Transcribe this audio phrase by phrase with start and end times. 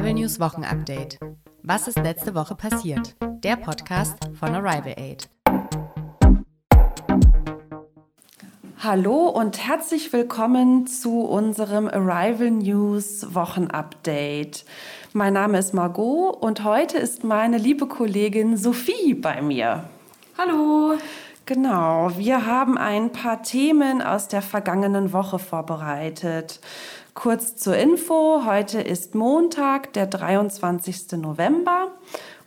[0.00, 1.18] Arrival News Wochenupdate.
[1.62, 3.16] Was ist letzte Woche passiert?
[3.44, 5.28] Der Podcast von Arrival Aid.
[8.78, 14.64] Hallo und herzlich willkommen zu unserem Arrival News Wochenupdate.
[15.12, 19.84] Mein Name ist Margot und heute ist meine liebe Kollegin Sophie bei mir.
[20.38, 20.94] Hallo.
[21.44, 26.60] Genau, wir haben ein paar Themen aus der vergangenen Woche vorbereitet.
[27.22, 31.18] Kurz zur Info, heute ist Montag, der 23.
[31.18, 31.88] November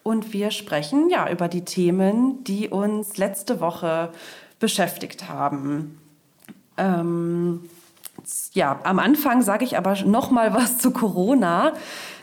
[0.01, 4.09] und wir sprechen ja über die Themen, die uns letzte Woche
[4.59, 5.99] beschäftigt haben.
[6.77, 7.69] Ähm,
[8.53, 11.73] ja, am Anfang sage ich aber noch mal was zu Corona.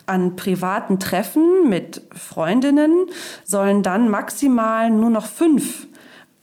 [0.06, 3.08] An privaten Treffen mit Freundinnen
[3.44, 5.88] sollen dann maximal nur noch fünf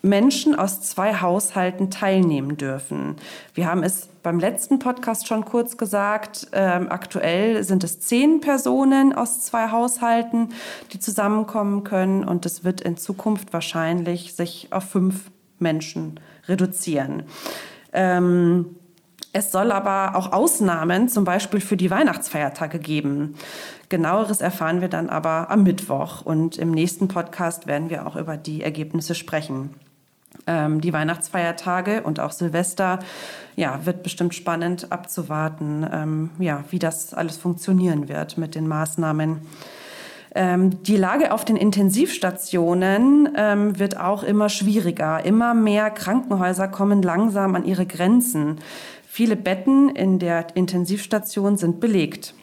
[0.06, 3.16] Menschen aus zwei Haushalten teilnehmen dürfen.
[3.54, 6.48] Wir haben es beim letzten Podcast schon kurz gesagt.
[6.52, 10.48] Ähm, aktuell sind es zehn Personen aus zwei Haushalten,
[10.92, 12.24] die zusammenkommen können.
[12.24, 16.18] Und es wird in Zukunft wahrscheinlich sich auf fünf Menschen
[16.48, 17.24] reduzieren.
[17.92, 18.76] Ähm,
[19.32, 23.34] es soll aber auch Ausnahmen, zum Beispiel für die Weihnachtsfeiertage geben.
[23.90, 28.36] Genaueres erfahren wir dann aber am Mittwoch und im nächsten Podcast werden wir auch über
[28.36, 29.74] die Ergebnisse sprechen.
[30.46, 33.00] Ähm, die Weihnachtsfeiertage und auch Silvester,
[33.56, 39.40] ja, wird bestimmt spannend abzuwarten, ähm, ja, wie das alles funktionieren wird mit den Maßnahmen.
[40.36, 45.24] Ähm, die Lage auf den Intensivstationen ähm, wird auch immer schwieriger.
[45.24, 48.58] Immer mehr Krankenhäuser kommen langsam an ihre Grenzen.
[49.08, 52.34] Viele Betten in der Intensivstation sind belegt.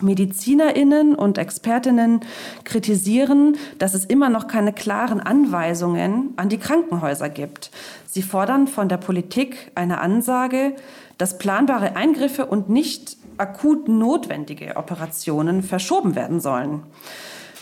[0.00, 2.20] Medizinerinnen und Expertinnen
[2.64, 7.70] kritisieren, dass es immer noch keine klaren Anweisungen an die Krankenhäuser gibt.
[8.06, 10.74] Sie fordern von der Politik eine Ansage,
[11.18, 16.82] dass planbare Eingriffe und nicht akut notwendige Operationen verschoben werden sollen.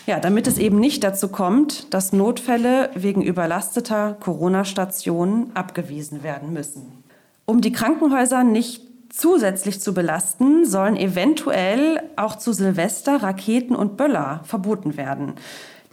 [0.07, 7.03] Ja, damit es eben nicht dazu kommt, dass Notfälle wegen überlasteter Corona-Stationen abgewiesen werden müssen.
[7.45, 8.86] Um die Krankenhäuser nicht
[9.17, 15.35] zusätzlich zu belasten, sollen eventuell auch zu Silvester Raketen und Böller verboten werden.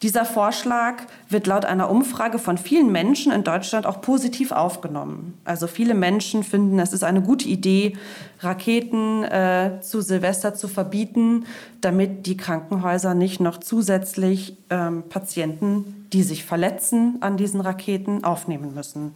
[0.02, 0.96] Dieser Vorschlag
[1.30, 5.40] wird laut einer Umfrage von vielen Menschen in Deutschland auch positiv aufgenommen.
[5.46, 7.96] Also viele Menschen finden, es ist eine gute Idee,
[8.42, 11.46] Raketen äh, zu Silvester zu verbieten,
[11.80, 18.74] damit die Krankenhäuser nicht noch zusätzlich ähm, Patienten, die sich verletzen an diesen Raketen, aufnehmen
[18.76, 19.14] müssen.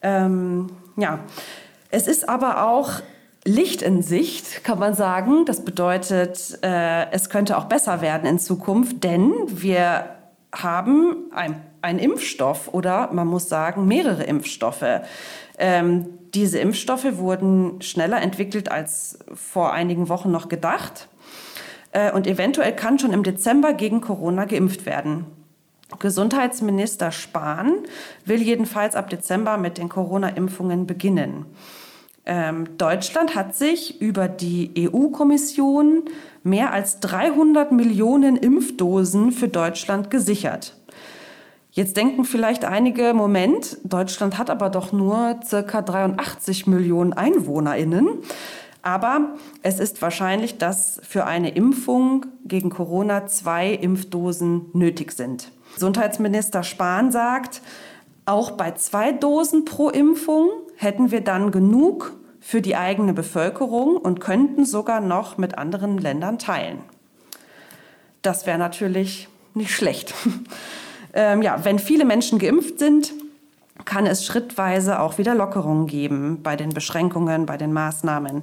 [0.00, 1.18] Ähm, ja,
[1.90, 3.00] es ist aber auch
[3.44, 5.44] Licht in Sicht, kann man sagen.
[5.46, 10.04] Das bedeutet, äh, es könnte auch besser werden in Zukunft, denn wir
[10.52, 11.30] haben
[11.80, 14.84] einen Impfstoff oder man muss sagen mehrere Impfstoffe.
[15.58, 21.08] Ähm, diese Impfstoffe wurden schneller entwickelt als vor einigen Wochen noch gedacht.
[21.92, 25.26] Äh, und eventuell kann schon im Dezember gegen Corona geimpft werden.
[25.98, 27.78] Gesundheitsminister Spahn
[28.26, 31.46] will jedenfalls ab Dezember mit den Corona-Impfungen beginnen.
[32.30, 36.04] Ähm, Deutschland hat sich über die EU-Kommission
[36.42, 40.76] mehr als 300 Millionen Impfdosen für Deutschland gesichert.
[41.70, 48.08] Jetzt denken vielleicht einige, Moment, Deutschland hat aber doch nur circa 83 Millionen EinwohnerInnen.
[48.82, 55.50] Aber es ist wahrscheinlich, dass für eine Impfung gegen Corona zwei Impfdosen nötig sind.
[55.74, 57.62] Gesundheitsminister Spahn sagt,
[58.28, 64.20] auch bei zwei Dosen pro Impfung hätten wir dann genug für die eigene Bevölkerung und
[64.20, 66.78] könnten sogar noch mit anderen Ländern teilen.
[68.22, 70.14] Das wäre natürlich nicht schlecht.
[71.14, 73.12] ähm, ja, wenn viele Menschen geimpft sind,
[73.84, 78.42] kann es schrittweise auch wieder Lockerungen geben bei den Beschränkungen, bei den Maßnahmen.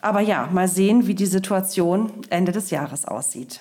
[0.00, 3.60] Aber ja, mal sehen, wie die Situation Ende des Jahres aussieht.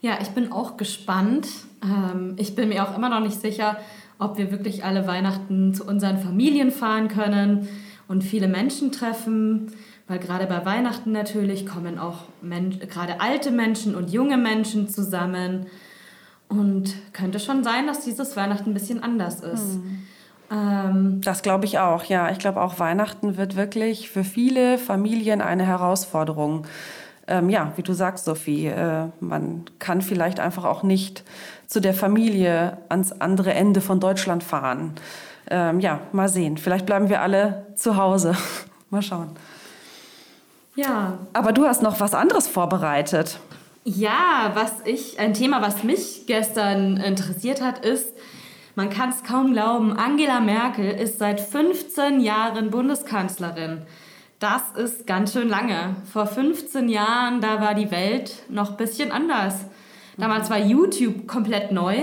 [0.00, 1.46] Ja, ich bin auch gespannt.
[1.82, 3.76] Ähm, ich bin mir auch immer noch nicht sicher,
[4.18, 7.68] ob wir wirklich alle Weihnachten zu unseren Familien fahren können
[8.08, 9.72] und viele Menschen treffen,
[10.08, 15.66] weil gerade bei Weihnachten natürlich kommen auch gerade alte Menschen und junge Menschen zusammen.
[16.48, 19.76] Und könnte schon sein, dass dieses Weihnachten ein bisschen anders ist.
[19.76, 20.02] Mhm.
[20.50, 22.30] Ähm, das glaube ich auch, ja.
[22.32, 26.66] Ich glaube auch Weihnachten wird wirklich für viele Familien eine Herausforderung.
[27.26, 31.24] Ähm, ja, wie du sagst, Sophie, äh, man kann vielleicht einfach auch nicht
[31.66, 34.94] zu der Familie ans andere Ende von Deutschland fahren.
[35.48, 36.56] Ähm, ja, mal sehen.
[36.58, 38.36] Vielleicht bleiben wir alle zu Hause.
[38.90, 39.30] mal schauen.
[40.74, 41.18] Ja.
[41.32, 43.38] Aber du hast noch was anderes vorbereitet.
[43.84, 48.12] Ja, was ich, ein Thema, was mich gestern interessiert hat, ist,
[48.74, 53.82] man kann es kaum glauben, Angela Merkel ist seit 15 Jahren Bundeskanzlerin.
[54.40, 55.96] Das ist ganz schön lange.
[56.10, 59.54] Vor 15 Jahren, da war die Welt noch ein bisschen anders.
[60.16, 61.96] Damals war YouTube komplett neu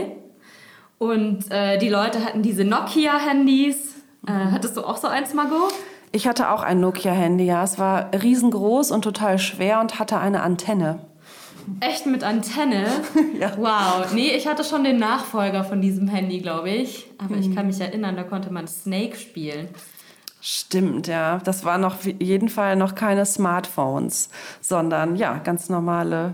[1.00, 3.96] und äh, die Leute hatten diese Nokia-Handys.
[4.28, 5.74] Äh, hattest du auch so eins, Margot?
[6.12, 7.64] Ich hatte auch ein Nokia-Handy, ja.
[7.64, 11.00] Es war riesengroß und total schwer und hatte eine Antenne.
[11.80, 12.86] Echt mit Antenne?
[13.40, 13.52] ja.
[13.58, 14.14] Wow.
[14.14, 17.08] Nee, ich hatte schon den Nachfolger von diesem Handy, glaube ich.
[17.18, 17.42] Aber mhm.
[17.42, 19.70] ich kann mich erinnern, da konnte man Snake spielen.
[20.42, 21.40] Stimmt, ja.
[21.44, 24.30] Das waren noch auf jeden Fall noch keine Smartphones,
[24.62, 26.34] sondern ja, ganz normale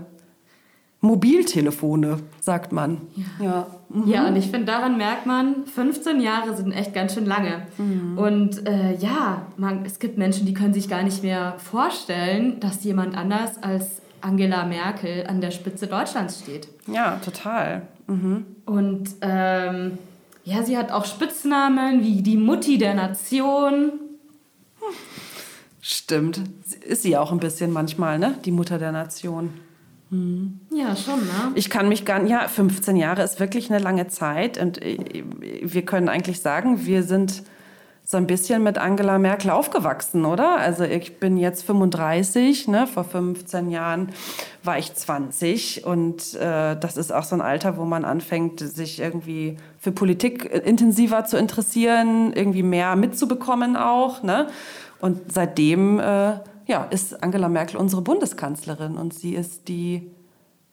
[1.04, 3.02] Mobiltelefone, sagt man.
[3.14, 3.66] Ja, ja.
[3.90, 4.08] Mhm.
[4.08, 7.66] ja und ich finde, daran merkt man, 15 Jahre sind echt ganz schön lange.
[7.76, 8.18] Mhm.
[8.18, 12.82] Und äh, ja, man, es gibt Menschen, die können sich gar nicht mehr vorstellen, dass
[12.84, 16.68] jemand anders als Angela Merkel an der Spitze Deutschlands steht.
[16.86, 17.82] Ja, total.
[18.06, 18.46] Mhm.
[18.64, 19.98] Und ähm,
[20.44, 23.92] ja, sie hat auch Spitznamen wie die Mutti der Nation.
[25.80, 26.40] Stimmt.
[26.86, 28.38] Ist sie auch ein bisschen manchmal, ne?
[28.44, 29.54] Die Mutter der Nation.
[30.10, 30.60] Mhm.
[30.70, 31.52] Ja, schon, ne?
[31.54, 35.24] Ich kann mich gar nicht, ja, 15 Jahre ist wirklich eine lange Zeit und äh,
[35.62, 37.42] wir können eigentlich sagen, wir sind
[38.06, 40.58] so ein bisschen mit Angela Merkel aufgewachsen, oder?
[40.58, 42.86] Also ich bin jetzt 35, ne?
[42.86, 44.10] vor 15 Jahren
[44.62, 49.00] war ich 20 und äh, das ist auch so ein Alter, wo man anfängt, sich
[49.00, 54.22] irgendwie für Politik intensiver zu interessieren, irgendwie mehr mitzubekommen auch.
[54.22, 54.46] Ne?
[54.98, 60.10] Und seitdem äh, ja, ist Angela Merkel unsere Bundeskanzlerin und sie ist die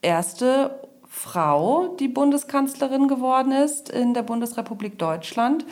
[0.02, 0.80] erste
[1.10, 5.66] Frau, die Bundeskanzlerin geworden ist in der Bundesrepublik Deutschland.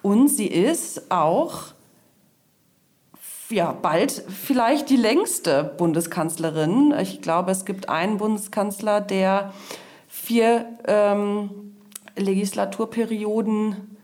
[0.00, 1.74] Und sie ist auch
[3.50, 6.94] ja, bald vielleicht die längste Bundeskanzlerin.
[7.02, 9.52] Ich glaube, es gibt einen Bundeskanzler, der
[10.06, 11.74] vier ähm,
[12.18, 13.96] Legislaturperioden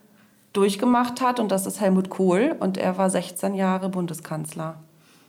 [0.52, 4.76] durchgemacht hat und das ist Helmut Kohl und er war 16 Jahre Bundeskanzler.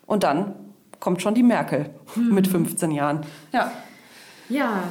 [0.05, 0.53] Und dann
[0.99, 2.33] kommt schon die Merkel hm.
[2.33, 3.21] mit 15 Jahren.
[3.51, 3.71] Ja.
[4.47, 4.83] Ja,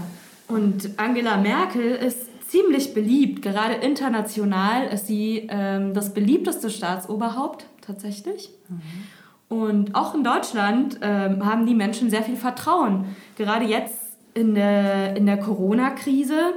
[0.48, 3.42] und Angela Merkel ist ziemlich beliebt.
[3.42, 8.50] Gerade international ist sie ähm, das beliebteste Staatsoberhaupt tatsächlich.
[8.68, 9.56] Mhm.
[9.56, 13.06] Und auch in Deutschland ähm, haben die Menschen sehr viel Vertrauen.
[13.36, 13.98] Gerade jetzt
[14.34, 16.54] in der, in der Corona-Krise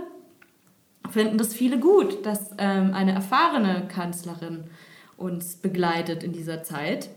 [1.11, 4.65] finden das viele gut, dass ähm, eine erfahrene Kanzlerin
[5.17, 7.09] uns begleitet in dieser Zeit.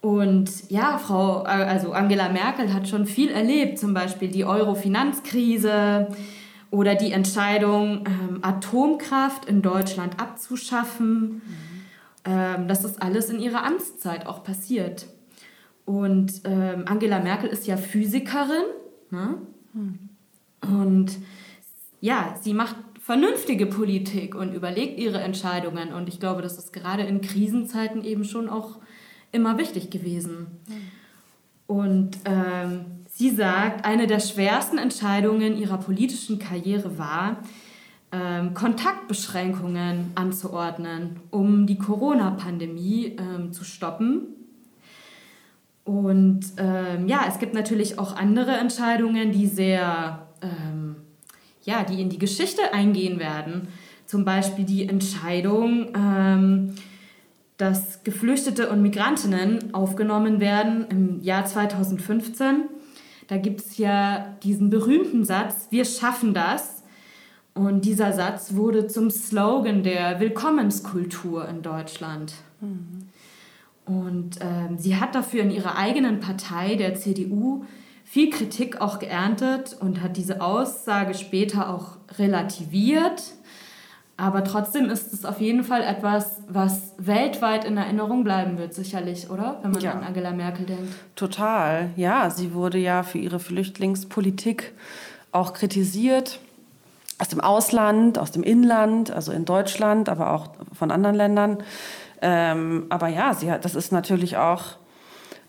[0.00, 6.08] Und ja, Frau, äh, also Angela Merkel hat schon viel erlebt, zum Beispiel die Euro-Finanzkrise,
[6.72, 11.20] oder die Entscheidung, ähm, Atomkraft in Deutschland abzuschaffen.
[11.20, 11.42] Mhm.
[12.24, 15.06] Ähm, das ist alles in ihrer Amtszeit auch passiert.
[15.84, 18.64] Und ähm, Angela Merkel ist ja Physikerin.
[19.10, 19.36] Ne?
[19.74, 20.08] Mhm.
[20.62, 21.18] Und
[22.02, 25.94] ja, sie macht vernünftige Politik und überlegt ihre Entscheidungen.
[25.94, 28.80] Und ich glaube, das ist gerade in Krisenzeiten eben schon auch
[29.30, 30.48] immer wichtig gewesen.
[31.66, 37.36] Und ähm, Sie sagt, eine der schwersten Entscheidungen ihrer politischen Karriere war,
[38.10, 44.28] ähm, Kontaktbeschränkungen anzuordnen, um die Corona-Pandemie ähm, zu stoppen.
[45.84, 50.96] Und ähm, ja, es gibt natürlich auch andere Entscheidungen, die sehr, ähm,
[51.64, 53.68] ja, die in die Geschichte eingehen werden.
[54.06, 56.74] Zum Beispiel die Entscheidung, ähm,
[57.56, 62.64] dass Geflüchtete und Migrantinnen aufgenommen werden im Jahr 2015.
[63.28, 66.82] Da gibt es ja diesen berühmten Satz, wir schaffen das.
[67.54, 72.34] Und dieser Satz wurde zum Slogan der Willkommenskultur in Deutschland.
[72.60, 73.08] Mhm.
[73.84, 77.64] Und ähm, sie hat dafür in ihrer eigenen Partei, der CDU,
[78.12, 83.22] viel Kritik auch geerntet und hat diese Aussage später auch relativiert.
[84.18, 89.30] Aber trotzdem ist es auf jeden Fall etwas, was weltweit in Erinnerung bleiben wird, sicherlich,
[89.30, 89.60] oder?
[89.62, 89.92] Wenn man ja.
[89.92, 90.92] an Angela Merkel denkt.
[91.16, 92.28] Total, ja.
[92.28, 94.74] Sie wurde ja für ihre Flüchtlingspolitik
[95.32, 96.38] auch kritisiert.
[97.18, 101.62] Aus dem Ausland, aus dem Inland, also in Deutschland, aber auch von anderen Ländern.
[102.20, 104.76] Ähm, aber ja, sie hat, das ist natürlich auch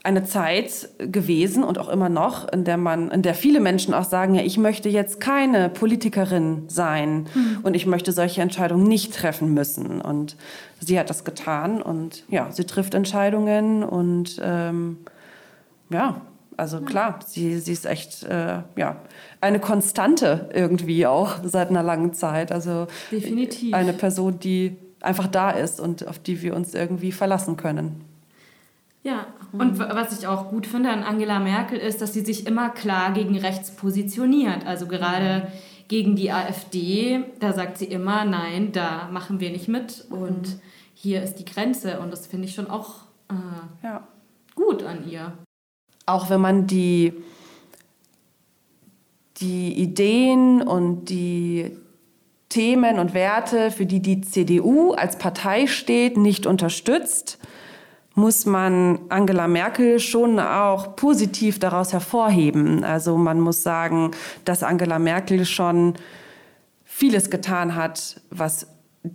[0.03, 4.03] eine Zeit gewesen und auch immer noch, in der man, in der viele Menschen auch
[4.03, 7.59] sagen, ja, ich möchte jetzt keine Politikerin sein mhm.
[7.63, 10.01] und ich möchte solche Entscheidungen nicht treffen müssen.
[10.01, 10.35] Und
[10.81, 14.97] sie hat das getan und ja, sie trifft Entscheidungen und ähm,
[15.89, 16.21] ja,
[16.57, 18.97] also klar, sie, sie ist echt äh, ja,
[19.39, 22.51] eine Konstante irgendwie auch seit einer langen Zeit.
[22.51, 23.73] Also Definitiv.
[23.73, 28.12] eine Person, die einfach da ist und auf die wir uns irgendwie verlassen können.
[29.03, 32.69] Ja, und was ich auch gut finde an Angela Merkel ist, dass sie sich immer
[32.69, 34.65] klar gegen rechts positioniert.
[34.65, 35.51] Also gerade
[35.89, 40.61] gegen die AfD, da sagt sie immer, nein, da machen wir nicht mit und mhm.
[40.93, 41.99] hier ist die Grenze.
[41.99, 44.07] Und das finde ich schon auch äh, ja.
[44.55, 45.33] gut an ihr.
[46.05, 47.13] Auch wenn man die,
[49.37, 51.77] die Ideen und die
[52.47, 57.39] Themen und Werte, für die die CDU als Partei steht, nicht unterstützt,
[58.15, 62.83] muss man Angela Merkel schon auch positiv daraus hervorheben.
[62.83, 64.11] Also man muss sagen,
[64.45, 65.95] dass Angela Merkel schon
[66.83, 68.67] vieles getan hat, was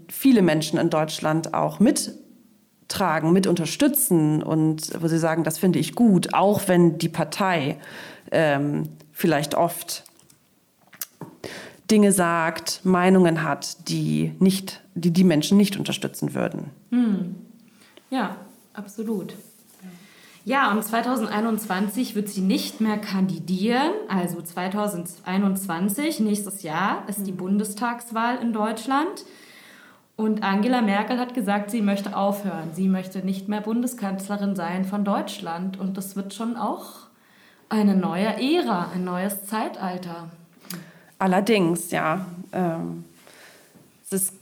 [0.08, 5.94] viele Menschen in Deutschland auch mittragen, mit unterstützen und wo sie sagen, das finde ich
[5.94, 7.78] gut, auch wenn die Partei
[8.32, 10.04] ähm, vielleicht oft
[11.90, 16.70] Dinge sagt, Meinungen hat, die nicht, die, die Menschen nicht unterstützen würden.
[16.90, 17.36] Hm.
[18.10, 18.36] Ja,
[18.78, 19.34] absolut.
[20.44, 23.92] Ja, und 2021 wird sie nicht mehr kandidieren.
[24.08, 27.36] Also 2021, nächstes Jahr, ist die hm.
[27.36, 29.26] Bundestagswahl in Deutschland.
[30.16, 32.70] Und Angela Merkel hat gesagt, sie möchte aufhören.
[32.72, 35.78] Sie möchte nicht mehr Bundeskanzlerin sein von Deutschland.
[35.78, 37.08] Und das wird schon auch
[37.68, 40.30] eine neue Ära, ein neues Zeitalter.
[41.18, 42.24] Allerdings, ja.
[42.52, 43.04] Ähm,
[44.02, 44.32] es ist,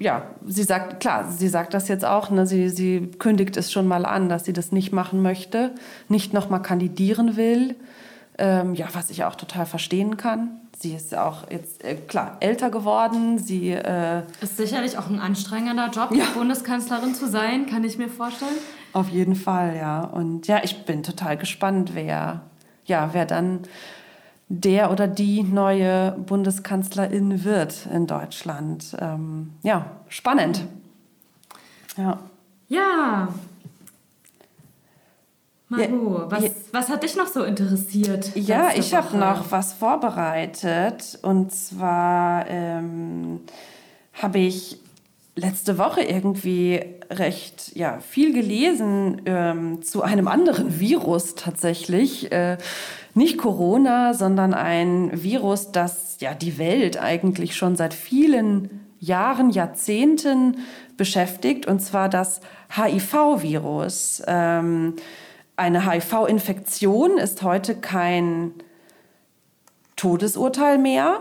[0.00, 3.86] ja, sie sagt, klar, sie sagt das jetzt auch, ne, sie, sie kündigt es schon
[3.86, 5.72] mal an, dass sie das nicht machen möchte,
[6.08, 7.76] nicht nochmal kandidieren will.
[8.38, 10.60] Ähm, ja, was ich auch total verstehen kann.
[10.78, 13.38] Sie ist auch jetzt, äh, klar, älter geworden.
[13.38, 16.24] Sie äh, ist sicherlich auch ein anstrengender Job, ja.
[16.32, 18.56] Bundeskanzlerin zu sein, kann ich mir vorstellen.
[18.94, 20.00] Auf jeden Fall, ja.
[20.00, 22.40] Und ja, ich bin total gespannt, wer,
[22.86, 23.60] ja, wer dann
[24.50, 28.96] der oder die neue Bundeskanzlerin wird in Deutschland.
[29.00, 30.64] Ähm, ja, spannend.
[31.96, 32.18] Ja.
[32.68, 33.28] Ja.
[35.68, 36.50] Margot, was, ja.
[36.72, 38.34] was hat dich noch so interessiert?
[38.34, 41.20] Ja, ich habe noch was vorbereitet.
[41.22, 43.42] Und zwar ähm,
[44.14, 44.80] habe ich
[45.36, 52.30] letzte Woche irgendwie recht ja, viel gelesen ähm, zu einem anderen Virus tatsächlich.
[52.32, 52.58] Äh,
[53.14, 60.58] nicht Corona, sondern ein Virus, das ja die Welt eigentlich schon seit vielen Jahren, Jahrzehnten
[60.96, 62.40] beschäftigt, und zwar das
[62.76, 64.22] HIV-Virus.
[64.26, 64.94] Ähm,
[65.56, 68.52] eine HIV-Infektion ist heute kein
[69.96, 71.20] Todesurteil mehr,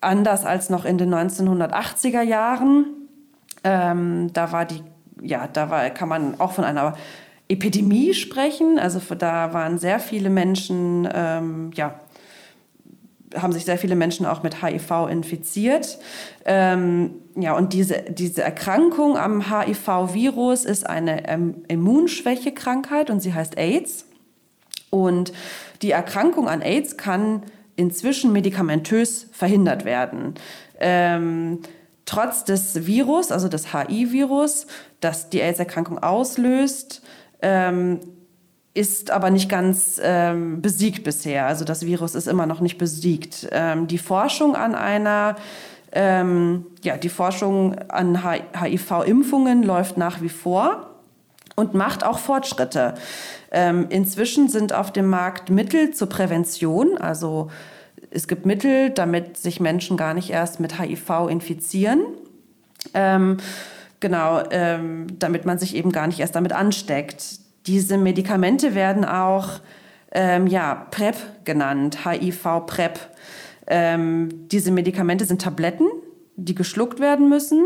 [0.00, 2.86] anders als noch in den 1980er Jahren.
[3.64, 4.82] Ähm, da war die,
[5.22, 6.96] ja, da war, kann man auch von einer
[7.48, 8.78] Epidemie sprechen.
[8.78, 12.00] Also da waren sehr viele Menschen, ähm, ja,
[13.34, 15.98] haben sich sehr viele Menschen auch mit HIV infiziert.
[16.44, 23.58] Ähm, ja, und diese, diese Erkrankung am HIV-Virus ist eine ähm, Immunschwächekrankheit und sie heißt
[23.58, 24.06] AIDS.
[24.90, 25.32] Und
[25.82, 27.42] die Erkrankung an AIDS kann
[27.76, 30.34] inzwischen medikamentös verhindert werden.
[30.80, 31.60] Ähm,
[32.06, 34.66] trotz des Virus, also des HIV-Virus,
[35.00, 37.02] das die AIDS-Erkrankung auslöst,
[37.42, 38.00] ähm,
[38.72, 41.46] ist aber nicht ganz ähm, besiegt bisher.
[41.46, 43.48] Also das Virus ist immer noch nicht besiegt.
[43.50, 45.36] Ähm, die Forschung an einer,
[45.92, 50.90] ähm, ja, die Forschung an HIV-Impfungen läuft nach wie vor
[51.56, 52.94] und macht auch Fortschritte.
[53.50, 57.50] Ähm, inzwischen sind auf dem Markt Mittel zur Prävention, also
[58.10, 62.00] es gibt Mittel, damit sich Menschen gar nicht erst mit HIV infizieren.
[62.94, 63.38] Ähm,
[64.00, 67.40] genau, ähm, damit man sich eben gar nicht erst damit ansteckt.
[67.66, 69.60] Diese Medikamente werden auch
[70.12, 72.98] ähm, ja, PrEP genannt, HIV-PrEP.
[73.66, 75.88] Ähm, diese Medikamente sind Tabletten,
[76.36, 77.64] die geschluckt werden müssen.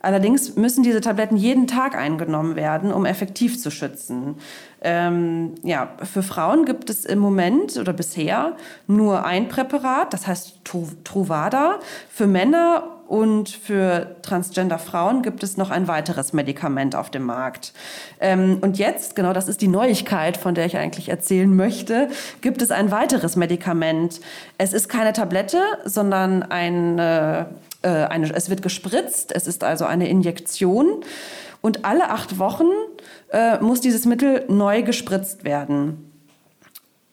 [0.00, 4.36] Allerdings müssen diese Tabletten jeden Tag eingenommen werden, um effektiv zu schützen.
[4.80, 10.60] Ähm, ja, für Frauen gibt es im Moment oder bisher nur ein Präparat, das heißt
[11.04, 11.80] Truvada.
[12.08, 17.74] Für Männer und für Transgender-Frauen gibt es noch ein weiteres Medikament auf dem Markt.
[18.20, 22.08] Ähm, und jetzt, genau das ist die Neuigkeit, von der ich eigentlich erzählen möchte,
[22.40, 24.22] gibt es ein weiteres Medikament.
[24.56, 27.50] Es ist keine Tablette, sondern eine,
[27.82, 29.30] äh, eine, es wird gespritzt.
[29.36, 31.04] Es ist also eine Injektion.
[31.60, 32.70] Und alle acht Wochen
[33.30, 36.08] äh, muss dieses Mittel neu gespritzt werden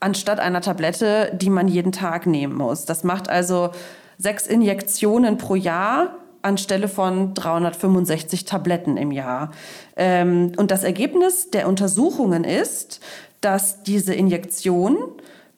[0.02, 2.86] anstatt einer Tablette, die man jeden Tag nehmen muss.
[2.86, 3.72] Das macht also
[4.20, 9.52] sechs Injektionen pro Jahr anstelle von 365 Tabletten im Jahr.
[9.96, 13.02] Ähm, und das Ergebnis der Untersuchungen ist,
[13.42, 14.98] dass diese Injektion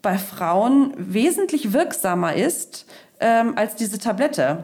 [0.01, 2.85] bei Frauen wesentlich wirksamer ist
[3.19, 4.63] ähm, als diese Tablette.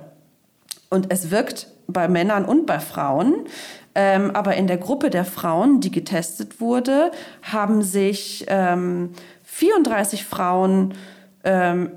[0.90, 3.46] Und es wirkt bei Männern und bei Frauen.
[3.94, 7.12] Ähm, aber in der Gruppe der Frauen, die getestet wurde,
[7.44, 10.94] haben sich 34 Frauen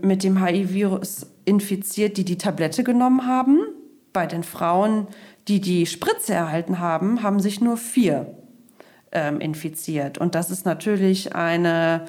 [0.01, 3.59] mit dem HIV-Virus infiziert, die die Tablette genommen haben.
[4.13, 5.09] Bei den Frauen,
[5.49, 8.35] die die Spritze erhalten haben, haben sich nur vier
[9.13, 10.17] ähm, infiziert.
[10.19, 12.07] Und das ist natürlich eine,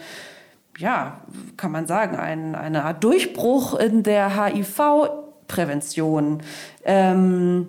[0.77, 1.21] ja,
[1.57, 6.43] kann man sagen, ein, eine Art Durchbruch in der HIV-Prävention.
[6.86, 7.67] Ähm,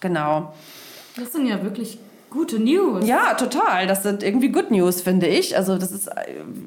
[0.00, 0.52] genau.
[1.16, 1.98] Das sind ja wirklich
[2.34, 3.06] Gute News.
[3.06, 3.86] Ja, total.
[3.86, 5.56] Das sind irgendwie Good News, finde ich.
[5.56, 6.10] Also das ist,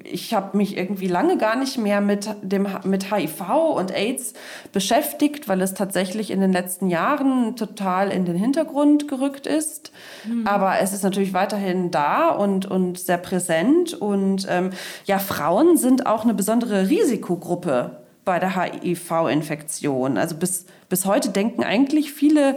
[0.05, 3.41] ich habe mich irgendwie lange gar nicht mehr mit dem mit HIV
[3.75, 4.33] und AIDS
[4.71, 9.91] beschäftigt, weil es tatsächlich in den letzten Jahren total in den Hintergrund gerückt ist.
[10.25, 10.47] Mhm.
[10.47, 13.93] Aber es ist natürlich weiterhin da und und sehr präsent.
[13.93, 14.69] Und ähm,
[15.03, 20.17] ja, Frauen sind auch eine besondere Risikogruppe bei der HIV-Infektion.
[20.17, 22.55] Also bis bis heute denken eigentlich viele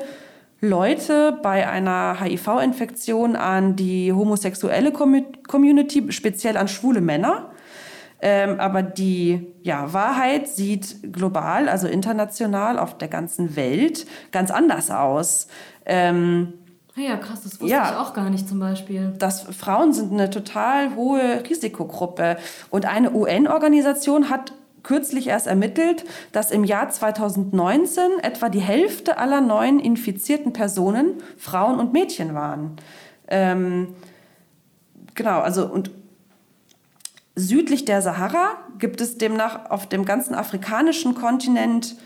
[0.61, 7.51] Leute bei einer HIV-Infektion an die homosexuelle Community, speziell an schwule Männer.
[8.23, 14.90] Ähm, aber die ja, Wahrheit sieht global, also international auf der ganzen Welt ganz anders
[14.90, 15.46] aus.
[15.87, 16.53] Ähm,
[16.96, 19.14] ja, krass, das wusste ja, ich auch gar nicht zum Beispiel.
[19.18, 22.37] Das, Frauen sind eine total hohe Risikogruppe.
[22.68, 29.40] Und eine UN-Organisation hat kürzlich erst ermittelt, dass im Jahr 2019 etwa die Hälfte aller
[29.40, 32.77] neuen infizierten Personen Frauen und Mädchen waren.
[33.29, 33.95] Ähm,
[35.14, 35.90] genau, also und
[37.37, 41.97] südlich der Sahara gibt es demnach auf dem ganzen afrikanischen Kontinent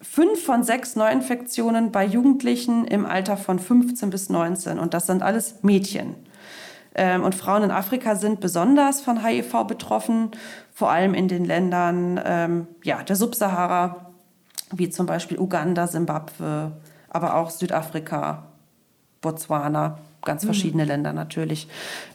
[0.00, 5.22] fünf von sechs Neuinfektionen bei Jugendlichen im Alter von 15 bis 19 und das sind
[5.22, 6.14] alles Mädchen.
[6.98, 10.32] Ähm, und Frauen in Afrika sind besonders von HIV betroffen,
[10.74, 14.12] vor allem in den Ländern ähm, ja, der Subsahara,
[14.72, 16.72] wie zum Beispiel Uganda, Simbabwe,
[17.08, 18.42] aber auch Südafrika,
[19.20, 20.48] Botswana, ganz mhm.
[20.48, 20.88] verschiedene mhm.
[20.88, 21.68] Länder natürlich.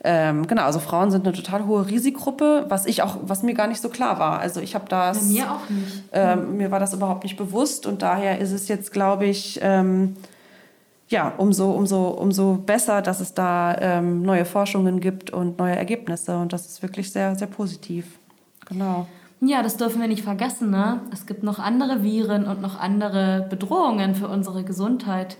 [0.04, 3.68] Ähm, genau, also Frauen sind eine total hohe Risikogruppe, was ich auch, was mir gar
[3.68, 4.40] nicht so klar war.
[4.40, 5.32] Also ich habe das.
[5.32, 6.04] Ja, mir auch nicht.
[6.12, 6.58] Ähm, mhm.
[6.58, 10.18] Mir war das überhaupt nicht bewusst und daher ist es jetzt, glaube ich, ähm,
[11.14, 16.36] ja, umso, umso, umso besser, dass es da ähm, neue Forschungen gibt und neue Ergebnisse.
[16.38, 18.18] Und das ist wirklich sehr, sehr positiv.
[18.66, 19.08] Genau.
[19.40, 20.72] Ja, das dürfen wir nicht vergessen.
[20.72, 21.02] Ne?
[21.12, 25.38] Es gibt noch andere Viren und noch andere Bedrohungen für unsere Gesundheit,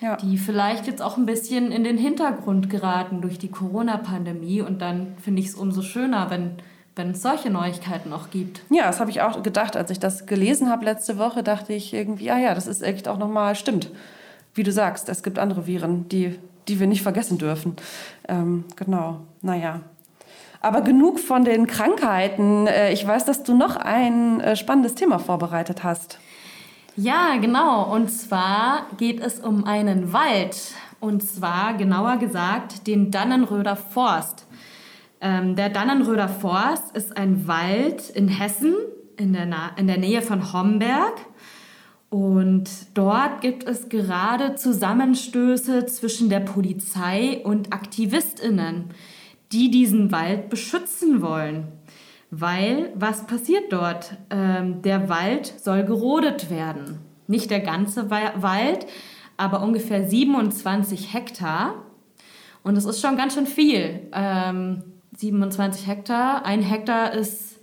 [0.00, 0.16] ja.
[0.16, 4.62] die vielleicht jetzt auch ein bisschen in den Hintergrund geraten durch die Corona-Pandemie.
[4.62, 6.52] Und dann finde ich es umso schöner, wenn,
[6.94, 8.60] wenn es solche Neuigkeiten auch gibt.
[8.70, 9.76] Ja, das habe ich auch gedacht.
[9.76, 13.08] Als ich das gelesen habe letzte Woche, dachte ich irgendwie, ja, ja, das ist echt
[13.08, 13.90] auch nochmal, stimmt
[14.56, 17.76] wie du sagst, es gibt andere Viren, die, die wir nicht vergessen dürfen.
[18.26, 19.82] Ähm, genau, naja.
[20.60, 22.66] Aber genug von den Krankheiten.
[22.66, 26.18] Äh, ich weiß, dass du noch ein äh, spannendes Thema vorbereitet hast.
[26.96, 27.92] Ja, genau.
[27.94, 30.56] Und zwar geht es um einen Wald.
[30.98, 34.46] Und zwar genauer gesagt den Dannenröder Forst.
[35.20, 38.74] Ähm, der Dannenröder Forst ist ein Wald in Hessen,
[39.18, 41.14] in der, in der Nähe von Homberg.
[42.08, 48.90] Und dort gibt es gerade Zusammenstöße zwischen der Polizei und Aktivistinnen,
[49.52, 51.68] die diesen Wald beschützen wollen.
[52.30, 54.16] Weil, was passiert dort?
[54.30, 56.98] Ähm, der Wald soll gerodet werden.
[57.28, 58.86] Nicht der ganze Wald,
[59.36, 61.82] aber ungefähr 27 Hektar.
[62.62, 64.08] Und das ist schon ganz schön viel.
[64.12, 64.82] Ähm,
[65.16, 66.44] 27 Hektar.
[66.44, 67.60] Ein Hektar ist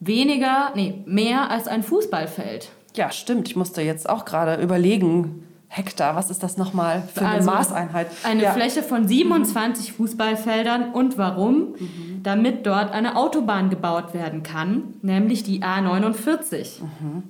[0.00, 2.70] weniger, nee, mehr als ein Fußballfeld.
[2.96, 3.48] Ja, stimmt.
[3.48, 8.08] Ich musste jetzt auch gerade überlegen, Hektar, was ist das nochmal für eine also Maßeinheit?
[8.24, 8.52] Eine ja.
[8.52, 9.94] Fläche von 27 mhm.
[9.94, 10.92] Fußballfeldern.
[10.92, 11.74] Und warum?
[11.78, 12.20] Mhm.
[12.22, 16.82] Damit dort eine Autobahn gebaut werden kann, nämlich die A49.
[16.82, 17.22] Mhm.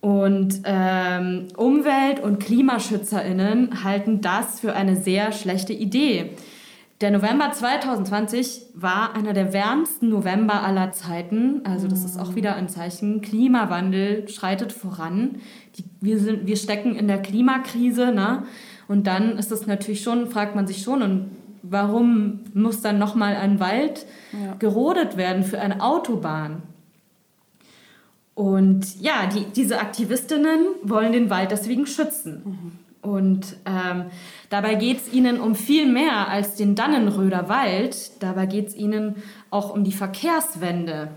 [0.00, 6.36] Und ähm, Umwelt- und KlimaschützerInnen halten das für eine sehr schlechte Idee.
[7.00, 11.60] Der November 2020 war einer der wärmsten November aller Zeiten.
[11.64, 13.20] Also das ist auch wieder ein Zeichen.
[13.20, 15.36] Klimawandel schreitet voran.
[15.76, 18.10] Die, wir, sind, wir stecken in der Klimakrise.
[18.10, 18.42] Ne?
[18.88, 21.30] Und dann ist es natürlich schon, fragt man sich schon, und
[21.62, 24.54] warum muss dann nochmal ein Wald ja.
[24.54, 26.62] gerodet werden für eine Autobahn?
[28.34, 32.42] Und ja, die, diese Aktivistinnen wollen den Wald deswegen schützen.
[32.44, 32.87] Mhm.
[33.00, 34.06] Und ähm,
[34.50, 38.22] dabei geht es ihnen um viel mehr als den Dannenröder Wald.
[38.22, 41.10] Dabei geht es ihnen auch um die Verkehrswende.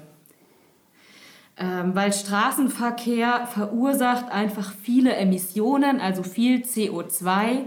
[1.58, 7.66] Ähm, weil Straßenverkehr verursacht einfach viele Emissionen, also viel CO2.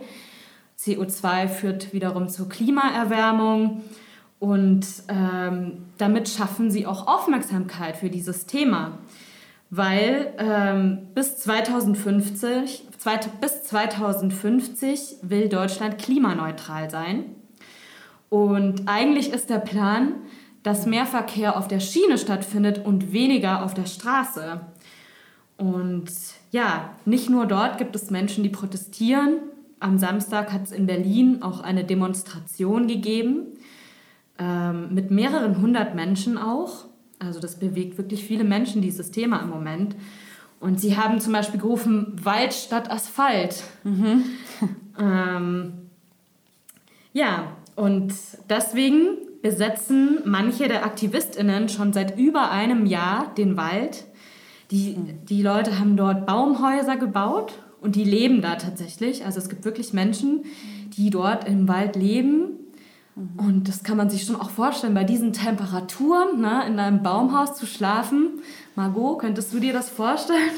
[0.79, 3.83] CO2 führt wiederum zur Klimaerwärmung.
[4.38, 8.98] Und ähm, damit schaffen sie auch Aufmerksamkeit für dieses Thema
[9.70, 17.24] weil ähm, bis, 2050, zweit, bis 2050 will Deutschland klimaneutral sein.
[18.29, 20.14] Und eigentlich ist der Plan,
[20.62, 24.61] dass mehr Verkehr auf der Schiene stattfindet und weniger auf der Straße.
[25.57, 26.11] Und
[26.50, 29.40] ja, nicht nur dort gibt es Menschen, die protestieren.
[29.79, 33.59] Am Samstag hat es in Berlin auch eine Demonstration gegeben,
[34.38, 36.87] ähm, mit mehreren hundert Menschen auch.
[37.18, 39.96] Also das bewegt wirklich viele Menschen, dieses Thema im Moment.
[40.61, 43.62] Und sie haben zum Beispiel gerufen, Wald statt Asphalt.
[43.83, 44.24] Mhm.
[44.98, 45.72] ähm,
[47.12, 48.14] ja, und
[48.48, 54.05] deswegen besetzen manche der AktivistInnen schon seit über einem Jahr den Wald.
[54.70, 54.96] Die,
[55.29, 59.27] die Leute haben dort Baumhäuser gebaut und die leben da tatsächlich.
[59.27, 60.44] Also es gibt wirklich Menschen,
[60.96, 62.63] die dort im Wald leben
[63.16, 67.55] und das kann man sich schon auch vorstellen, bei diesen Temperaturen ne, in einem Baumhaus
[67.55, 68.42] zu schlafen.
[68.74, 70.50] Margot, könntest du dir das vorstellen?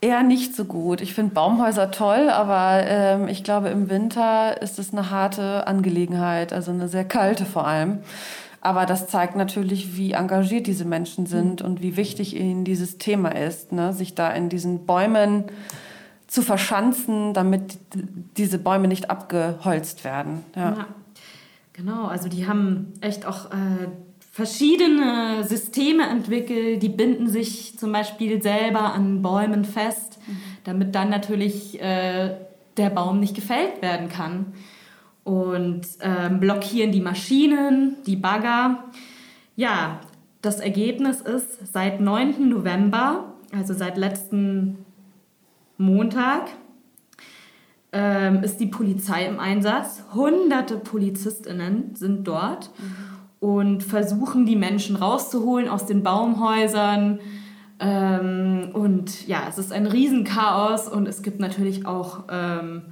[0.00, 1.00] Eher nicht so gut.
[1.00, 6.52] Ich finde Baumhäuser toll, aber ähm, ich glaube, im Winter ist es eine harte Angelegenheit,
[6.52, 7.98] also eine sehr kalte vor allem.
[8.62, 11.66] Aber das zeigt natürlich, wie engagiert diese Menschen sind mhm.
[11.66, 13.92] und wie wichtig ihnen dieses Thema ist, ne?
[13.92, 15.44] sich da in diesen Bäumen
[16.28, 17.78] zu verschanzen, damit
[18.36, 20.44] diese Bäume nicht abgeholzt werden.
[20.54, 20.62] Ja.
[20.62, 20.86] ja.
[21.80, 23.88] Genau, also die haben echt auch äh,
[24.30, 30.36] verschiedene Systeme entwickelt, die binden sich zum Beispiel selber an Bäumen fest, mhm.
[30.64, 32.36] damit dann natürlich äh,
[32.76, 34.52] der Baum nicht gefällt werden kann.
[35.24, 38.84] Und äh, blockieren die Maschinen, die Bagger.
[39.56, 40.00] Ja,
[40.42, 42.46] das Ergebnis ist, seit 9.
[42.46, 44.84] November, also seit letzten
[45.78, 46.50] Montag,
[47.92, 50.04] ähm, ist die Polizei im Einsatz.
[50.14, 53.48] Hunderte Polizistinnen sind dort mhm.
[53.48, 57.20] und versuchen, die Menschen rauszuholen aus den Baumhäusern.
[57.80, 62.82] Ähm, und ja, es ist ein Riesenchaos und es gibt natürlich auch ähm,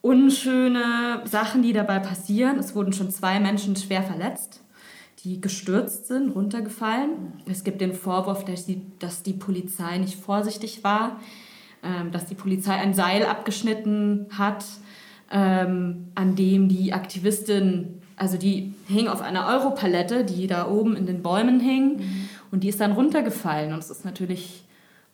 [0.00, 2.58] unschöne Sachen, die dabei passieren.
[2.58, 4.62] Es wurden schon zwei Menschen schwer verletzt,
[5.24, 7.32] die gestürzt sind, runtergefallen.
[7.50, 11.18] Es gibt den Vorwurf, dass die, dass die Polizei nicht vorsichtig war
[11.86, 14.64] ähm, dass die Polizei ein Seil abgeschnitten hat,
[15.30, 21.06] ähm, an dem die Aktivistin, also die hing auf einer Europalette, die da oben in
[21.06, 22.28] den Bäumen hing mhm.
[22.50, 24.64] und die ist dann runtergefallen und es ist natürlich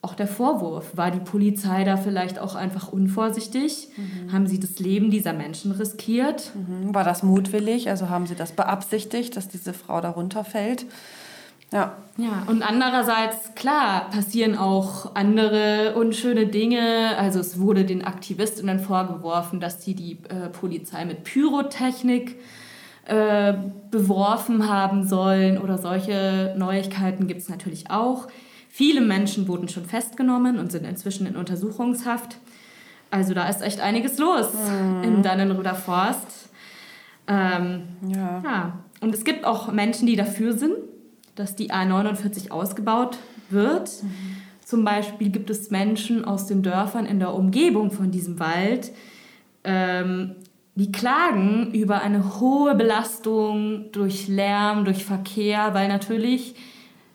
[0.03, 3.87] auch der Vorwurf, war die Polizei da vielleicht auch einfach unvorsichtig?
[3.95, 4.33] Mhm.
[4.33, 6.51] Haben sie das Leben dieser Menschen riskiert?
[6.55, 6.93] Mhm.
[6.93, 7.89] War das mutwillig?
[7.89, 10.85] Also haben sie das beabsichtigt, dass diese Frau da runterfällt?
[11.73, 11.97] Ja.
[12.15, 17.17] Ja, und andererseits, klar, passieren auch andere unschöne Dinge.
[17.17, 22.35] Also es wurde den Aktivistinnen vorgeworfen, dass sie die äh, Polizei mit Pyrotechnik
[23.05, 23.55] äh,
[23.89, 28.27] beworfen haben sollen oder solche Neuigkeiten gibt es natürlich auch.
[28.69, 32.37] Viele Menschen wurden schon festgenommen und sind inzwischen in Untersuchungshaft.
[33.09, 35.03] Also da ist echt einiges los mhm.
[35.03, 36.49] im Dannenröder Forst.
[37.27, 38.41] Ähm, ja.
[38.43, 38.73] ja.
[39.01, 40.75] Und es gibt auch Menschen, die dafür sind,
[41.35, 43.17] dass die A49 ausgebaut
[43.49, 44.03] wird.
[44.03, 44.11] Mhm.
[44.63, 48.91] Zum Beispiel gibt es Menschen aus den Dörfern in der Umgebung von diesem Wald,
[49.63, 50.35] ähm,
[50.75, 56.55] die klagen über eine hohe Belastung durch Lärm, durch Verkehr, weil natürlich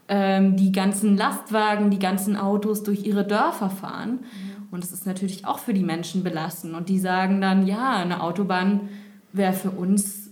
[0.08, 4.20] ähm, die ganzen Lastwagen, die ganzen Autos durch ihre Dörfer fahren.
[4.20, 4.68] Mhm.
[4.70, 6.74] Und das ist natürlich auch für die Menschen belastend.
[6.74, 8.88] Und die sagen dann, ja, eine Autobahn
[9.32, 10.27] wäre für uns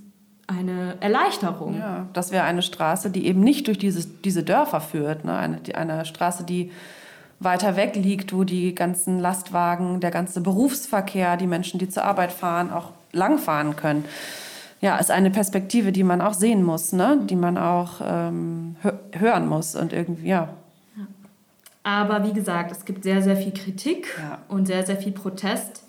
[0.46, 1.78] eine Erleichterung.
[1.78, 5.24] Ja, das wäre eine Straße, die eben nicht durch dieses, diese Dörfer führt.
[5.24, 5.37] Ne?
[5.37, 6.70] Eine, die, eine Straße, die
[7.40, 12.32] weiter weg liegt, wo die ganzen Lastwagen, der ganze Berufsverkehr, die Menschen, die zur Arbeit
[12.32, 14.04] fahren, auch langfahren können.
[14.80, 17.18] Ja, ist eine Perspektive, die man auch sehen muss, ne?
[17.24, 18.76] die man auch ähm,
[19.12, 20.48] hören muss und irgendwie, ja.
[21.82, 24.38] Aber wie gesagt, es gibt sehr, sehr viel Kritik ja.
[24.48, 25.85] und sehr, sehr viel Protest.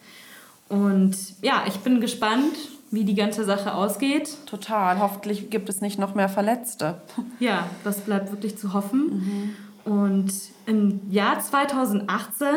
[0.70, 2.56] Und ja, ich bin gespannt,
[2.92, 4.30] wie die ganze Sache ausgeht.
[4.46, 5.00] Total.
[5.00, 7.02] Hoffentlich gibt es nicht noch mehr Verletzte.
[7.40, 9.56] Ja, das bleibt wirklich zu hoffen.
[9.86, 9.94] Mhm.
[9.94, 10.34] Und
[10.66, 12.48] im Jahr 2018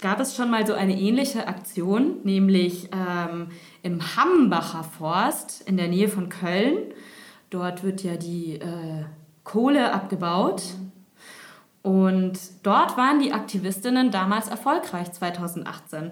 [0.00, 3.48] gab es schon mal so eine ähnliche Aktion, nämlich ähm,
[3.82, 6.76] im Hambacher Forst in der Nähe von Köln.
[7.50, 9.04] Dort wird ja die äh,
[9.44, 10.62] Kohle abgebaut.
[11.82, 16.10] Und dort waren die Aktivistinnen damals erfolgreich 2018.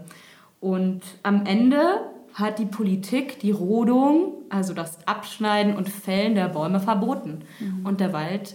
[0.61, 6.81] Und am Ende hat die Politik die Rodung, also das Abschneiden und Fällen der Bäume
[6.81, 7.43] verboten.
[7.61, 7.87] Mhm.
[7.87, 8.55] Und der Wald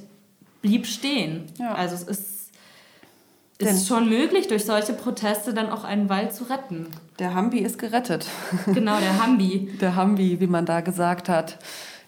[0.61, 1.45] blieb stehen.
[1.57, 1.73] Ja.
[1.73, 2.37] Also es ist
[3.59, 6.87] ist schon möglich, durch solche Proteste dann auch einen Wald zu retten.
[7.17, 8.27] Der Hambi ist gerettet.
[8.67, 9.75] Genau, der Hambi.
[9.81, 11.57] der Hambi, wie man da gesagt hat.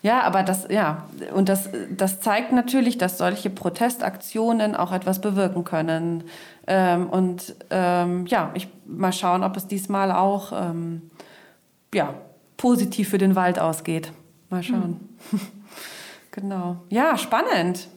[0.02, 5.66] Ja, aber das, ja, und das, das zeigt natürlich, dass solche Protestaktionen auch etwas bewirken
[5.66, 6.24] können.
[6.68, 11.09] Ähm, und ähm, ja, ich mal schauen, ob es diesmal auch ähm,
[11.94, 12.14] ja,
[12.58, 14.12] positiv für den Wald ausgeht.
[14.50, 15.00] Mal schauen.
[15.32, 15.40] Hm.
[16.32, 16.78] genau.
[16.90, 17.88] Ja, spannend.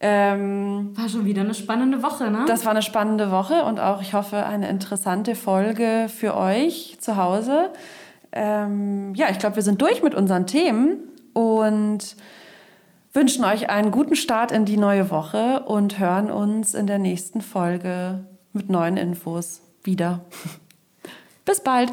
[0.00, 2.44] Ähm, war schon wieder eine spannende Woche, ne?
[2.46, 7.16] Das war eine spannende Woche und auch, ich hoffe, eine interessante Folge für euch zu
[7.16, 7.70] Hause.
[8.32, 10.98] Ähm, ja, ich glaube, wir sind durch mit unseren Themen
[11.32, 12.16] und
[13.14, 17.40] wünschen euch einen guten Start in die neue Woche und hören uns in der nächsten
[17.40, 20.24] Folge mit neuen Infos wieder.
[21.46, 21.92] Bis bald.